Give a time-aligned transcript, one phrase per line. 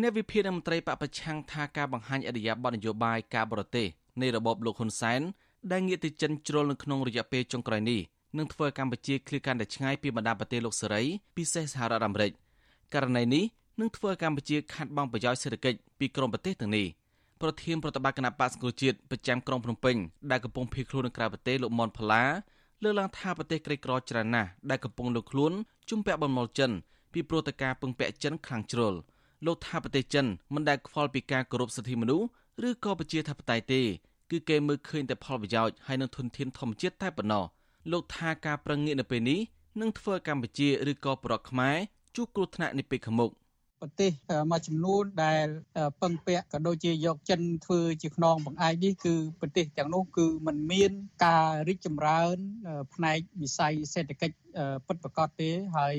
[0.00, 3.86] អ្នកវិភាគមន្ត្រីបពប្រឆាំងថាការបង្ហាញអរិយាប័ត្រនយោបាយការបរទេស
[4.22, 5.20] នៃរបបលោកហ៊ុនសែន
[5.72, 8.00] ដែលងាកទៅចិនជ្រុលនៅក្នុងរយៈពេលចុងក្រោយនេះ
[8.38, 11.02] នឹងធ្វើឲ្យកម្ពុជាឃ្លាតកាន់តែឆ្ងាយពីបណ្ដាប្រទេសលោកសេរី
[11.36, 12.32] ពិសេសសហរដ្ឋអាមេរិក
[12.94, 13.44] ករណីនេះ
[13.80, 16.86] នឹងធ្វើឲ្យកម្ពុជាខាត់បង់ប្រយោជន៍សេដ្ឋកិច្ចពីក្រមប្រទេសទាំងនេះ
[17.40, 19.96] ប្រធានប្រតិបត្តិគណៈបក្សសង្គ្រោះជាតិប្រចាំក្រុងភ្នំពេញ
[20.30, 22.24] ដែលកំពុងភៀសខ្លួននៅក្រៅប្រទេសលោកមុនផល្លា
[22.82, 25.52] លើកឡើងថាប្រទេសក្រីក្រច្រើនណាស់ដែលកំពុងលើកខ្លួន
[25.90, 26.70] ជំពាក់បំណុលចិន
[27.12, 28.94] ពីព្រោះតែការពឹងពាក់ចិនខ្លាំងជ្រុល
[29.46, 32.26] លោកថាប្រទេសចិនមិនដែលខ្វល់ពីការគោរពសិទ្ធិមនុស្ស
[32.68, 33.82] ឬក៏ប្រជាធិបតេយ្យទេ
[34.30, 37.44] គឺគេមើលឃើញតែផលប្រយោជន៍ហើយនឹងធនធានធម្មជាតិតែប៉ុណ្ណោះ
[37.92, 39.40] លោកថាការប្រឹងងាកនៅពេលនេះ
[39.80, 41.76] នឹងធ្វើកម្ពុជាឬក៏ប្រទេសខ្មែរ
[42.16, 43.30] ជួបគ្រោះថ្នាក់នាពេលខាងមុខ
[43.84, 44.12] ប្រទេស
[44.50, 45.46] មួយចំនួនដែល
[46.02, 50.92] ពឹងពាក់ក៏ដូចជាយកចិនធ្វើជាខ្នងបង្អែកនេះគឺប្រទេសទាំងនោះគឺมันមាន
[51.24, 52.36] ការរីកចម្រើន
[52.94, 54.36] ផ្នែកវិស័យសេដ្ឋកិច្ច
[54.86, 55.94] ពិតប្រាកដទេហើយ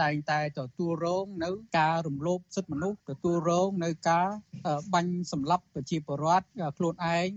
[0.00, 4.26] តែងតែទទួលរងនៅការរំលោភសិទ្ធិមនុស្សទទួលរងនៅការ
[4.94, 6.46] បាញ់សម្លាប់ប្រជាពលរដ្ឋ
[6.78, 7.28] ខ្លួនឯង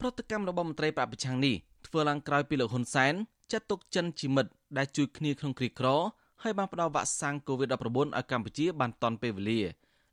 [0.00, 1.54] ប្រតិកម្មរបស់មន្ត្រីបពប្រឆាំងនេះ
[1.86, 3.14] ធ្វើឡើងក្រោយពីលោកហ៊ុនសែន
[3.52, 5.88] ចាត់ទុកចិនជាមិត្តដែលជួយគ្នាក្នុងគ្រាក្រ
[6.46, 7.72] ហើយបានផ្ដល់វ៉ាក់សាំង COVID-19
[8.16, 9.60] ឲ្យកម្ពុជាបានទាន់ពេលវេលា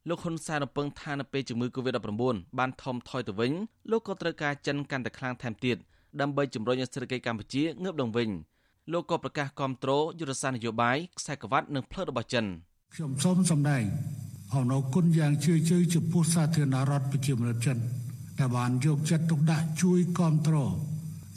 [0.10, 3.52] លោកហ៊ុនសែនរំពឹងថានៅពេលជំងឺ COVID-19 បានថមថយទៅវិញ
[3.92, 5.78] លោកក៏ត្រូវការចិនកាន់តែខ្លាំងថែមទៀត
[6.22, 8.30] ដើម្បីជំរុញសេដ្ឋកិច្ចកម្ពុជាងើបឡើងវិញ
[8.92, 12.46] លោកក៏ប្រកាសគ្រប់គ្រងយុទ្ធសាស្ត្រនយោបាយខ្សែក្រវ៉ាត់និងផ្លូវរបស់ចិន
[12.94, 13.84] ខ្ញុំសូមសម្ដែង
[14.54, 17.78] អំណរគុណយ៉ាងជ្រាលជ្រៅចំពោះសាធារណរដ្ឋប្រជាមានិតចិន
[18.40, 20.74] ដែលបានយកចិត្តទុកដាក់ជួយគ្រប់គ្រង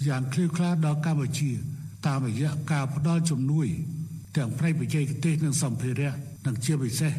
[0.09, 1.51] យ៉ាងឃ្លាវខ្លាដល់កម្ពុជា
[2.07, 3.69] តាមរយៈការផ្ដល់ជំនួយ
[4.37, 6.13] ទាំងផ្នែកបច្ចេកទេសនិងសម្ភារៈ
[6.47, 7.13] និងជាពិសេស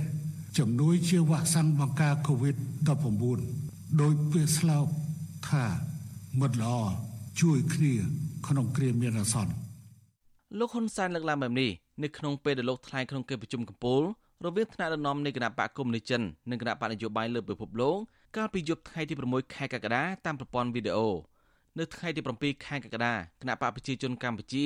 [0.57, 4.85] ជំនួយជាវ៉ាក់សាំងបង្ការ COVID-19 ដោយពាក្យស្លោក
[5.49, 5.65] ថា
[6.39, 6.75] មិត្តល្អ
[7.41, 7.93] ជួយគ្នា
[8.47, 9.53] ក្នុងគ្រាមានអាសន្ន
[10.59, 11.69] លោកហ៊ុនសែនលើកឡើងបែបនេះ
[12.03, 14.03] នៅក្នុងពេលដែលលោកថ្លែងក្នុងកិច្ចប្រជុំកំពូល
[14.45, 17.97] រវាងថ្នាក់ដឹកនាំនៃគណៈបកកុម្មុយនីចិននិងគណៈបកនយោបាយលើពិភពលោក
[18.37, 21.09] កាលពីយប់ថ្ងៃទី6ខែកក្កដាតាមប្រព័ន្ធវីដេអូ
[21.79, 24.65] នៅថ្ងៃទី7ខែកក្កដាគណៈបកប្រជាជនកម្ពុជា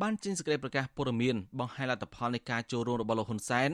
[0.00, 3.70] បានចេញសេចក្តីប្រកាសព័ត៌មានបង្ហាញលទ្ធផលនៃការចូលរួមរបស់លោកហ៊ុនសែន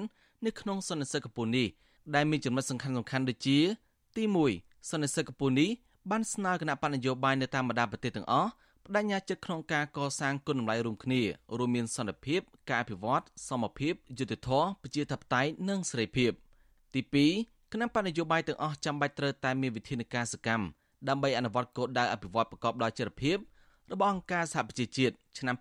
[0.47, 1.69] នៅក្នុងសន្និសីទកំពូលនេះ
[2.15, 2.97] ដែលមានចំណុចសំខាន់ៗ
[3.29, 3.59] ដូចជា
[4.17, 4.25] ទី
[4.57, 5.71] 1សន្និសីទកំពូលនេះ
[6.11, 8.51] បានស្នើគណៈបណ្ឌនយោបាយនៅតាមបណ្ដាប្រទេសទាំងអស់
[8.85, 11.21] បដិញ្ញាចិត្តក្នុងការកសាងគុណតម្លៃរួមគ្នា
[11.59, 16.31] រួមមានសន្តិភាព ការអភិវឌ្ឍសមភាពយុត្តិធម៌ប្រជាធិបតេយ្យនិងសេរីភាព
[16.95, 17.01] ទី
[17.37, 20.65] 2គណៈបណ្ឌនយោបាយទាំងអស់ចាំបាច់ត្រូវតែមានវិធានការសកម្ម
[21.09, 23.37] ដើម្បីអនុវត្តគោលដៅអភិវឌ្ឍប្រកបដោយចីរភាព
[23.93, 25.55] របស់អង្គការសហប្រជាជាតិឆ្នាំ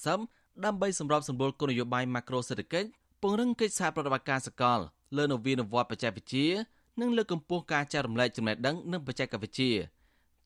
[0.00, 2.88] 2030ដើម្បីសម្របសម្រួលគោលនយោបាយម៉ាក្រូសេដ្ឋកិច្ច
[3.22, 4.78] ពង្រឹងកិច្ចសហប្រតិបត្តិការសកល
[5.16, 6.46] លើនវានុវត្តន៍បច្ចេកវិទ្យា
[7.00, 9.70] និងលើកកម្ពស់ការចែករំលែកចំណេះដឹងនិងបច្ចេកវិទ្យា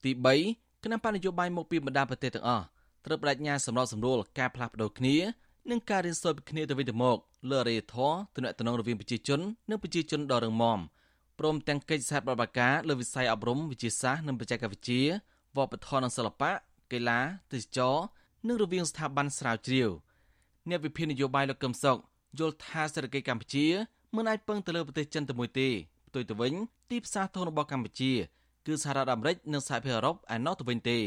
[0.05, 0.11] ទី
[0.47, 2.65] 3គណៈបញ្ញយោបាយមកពីបណ្ដាប្រទេសទាំងអស់
[3.07, 5.17] ត្រូវបដិញ្ញាសម្របសម្រួលការផ្លាស់ប្ដូរគ្នា
[5.71, 7.17] និងការរៀនសូត្រពីគ្នាទៅវិញទៅមក
[7.51, 9.41] លើអរិយធម៌ទំនាក់ទំនងរវាងប្រជាជន
[9.71, 10.79] និងប្រជាជនដ៏រឹងមាំ
[11.41, 15.03] ព្រមទាំងកិច្ចសហប្រតិបត្តិការលើវិស័យអប់រំវិទ្យាសាស្ត្រនិងបច្ចេកវិទ្យា
[15.57, 16.51] វប្បធម៌និងសិល្បៈ
[16.93, 17.21] កីឡា
[17.53, 17.97] ទេសចរ
[18.49, 19.91] និងរវាងស្ថាប័នស្រាវជ្រាវ
[20.69, 21.99] អ្នកវិភាគនយោបាយលោកកឹមសុខ
[22.39, 23.67] យល់ថាសេដ្ឋកិច្ចកម្ពុជា
[24.17, 25.69] មិនអាចពឹងទៅលើប្រទេសចិនតែមួយទេ
[26.09, 26.55] ផ្ទុយទៅវិញ
[26.91, 28.13] ទីផ្សារធំរបស់កម្ពុជា
[28.67, 30.99] គឺសហរដ្ឋអាមេរិកនិងសហភាពអឺរ៉ុបឯណោះទៅវិញទេ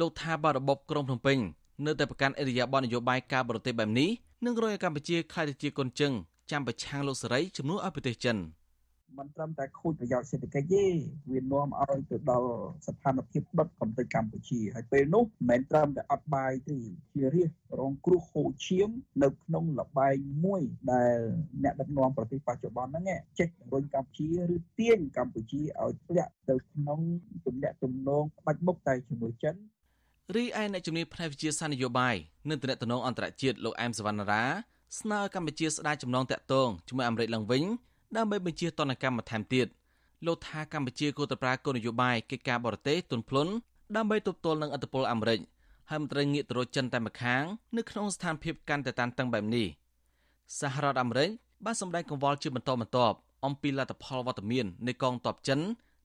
[0.00, 1.38] លោកថាបើរបបក្រុងភ្នំពេញ
[1.86, 4.10] នៅតែប្រកាន់អរិយាប័ត្រនយោបាយការបរទេសបែបនេះ
[4.44, 6.12] នឹងរយឲ្យកម្ពុជាខ្លាយទៅជាកូនជឹង
[6.50, 8.38] ចាំប្រឆាំងលោកសេរីជំនួសឲ្យប្រទេសចិន។
[9.18, 10.86] មិនត្រឹមតែខូចប្រយោជន៍សេដ្ឋកិច្ចទេ
[11.30, 12.50] វានាំឲ្យទៅដល់
[12.86, 16.78] ស្ថានភាពដុតកំទេចកម្ពុជាហើយពេលនោះមិនមែនត្រឹមតែអត់បាយទេ
[17.14, 18.88] ជារាជរងគ្រោះហូរឈាម
[19.22, 20.62] នៅក្នុងលបែងមួយ
[20.92, 21.18] ដែល
[21.62, 23.04] អ្នកដឹកនាំប្រទេសបច្ចុប្បន្នហ្នឹង
[23.38, 27.00] ចេះរុញកម្ពុជាឬទាញកម្ពុជាឲ្យធ្លាក់ទៅក្នុង
[27.46, 29.54] ទំនាក់ទំនងបាច់មុខតែជាមួយចិន
[30.36, 32.16] រីឯអ្នកជំនាញផ្នែកវិទ្យាសាស្ត្រនយោបាយ
[32.48, 34.44] និងទំនាក់ទំនងអន្តរជាតិលោកអែមសវណ្ណារា
[35.00, 37.64] ស្នើកម្ពុជាស្ដារចំណងតាក់ទងជាមួយអាមេរិកឡើងវិញ
[38.16, 39.66] ដើម្បីបញ្ជាទណ្ឌកម្មបន្ថែមទៀត
[40.26, 43.48] លោកថាកម្ពុជាគួរតែប្រើគោលនយោបាយកិច្ចការបរទេសទុនភ្លុន
[43.96, 45.40] ដើម្បីទប់ទល់នឹងឥទ្ធិពលអាមេរិក
[45.90, 47.42] ហើយមិនត្រូវងាកទៅរកចិនតែម្ខាង
[47.76, 49.66] នៅក្នុងស្ថានភាពកាន់តែតានតឹងបែបនេះ
[50.60, 51.30] សហរដ្ឋអាមេរិក
[51.64, 53.16] បានសម្ដែងកង្វល់ជាបន្តបន្ទាប់
[53.46, 55.60] អំពីលទ្ធផលវត្តមាននៃកងទ័ពចិន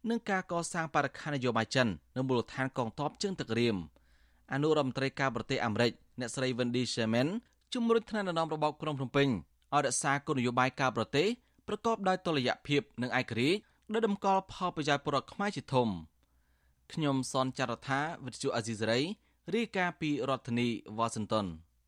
[0.09, 1.87] និងការកសាងបរិខាននយោបាយចិន
[2.17, 3.77] នៅមូលដ្ឋានកងទ័ពជើងទឹករៀម
[4.53, 7.27] អនុរដ្ឋមន្ត្រីការបរទេសអាមេរិកអ្នកស្រី Wendy Sherman
[7.73, 9.27] ជំរុញថ្នាក់ដឹកនាំរបបក្រុងភ្នំពេញ
[9.73, 11.27] ឲ្យរក្សាគោលនយោបាយការបរទេស
[11.67, 13.59] ប្រកបដោយតុល្យភាពនិងឯករាជ្យ
[13.93, 15.89] ដែលតម្កល់ផលប្រយោជន៍ប្រជាពលរដ្ឋខ្មែរជាធំ
[16.93, 19.01] ខ្ញុំសនចាររថាវិទ្យុអាស៊ីសេរី
[19.55, 20.67] រាយការណ៍ពីរដ្ឋធានី
[20.97, 21.45] វ៉ាស៊ីនតោន